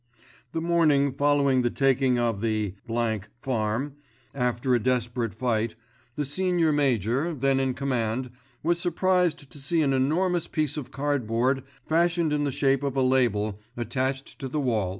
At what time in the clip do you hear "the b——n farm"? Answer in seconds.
2.41-3.97